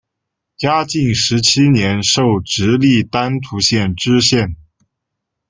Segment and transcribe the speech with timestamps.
[0.57, 4.55] 嘉靖十七年授直隶丹徒县知县。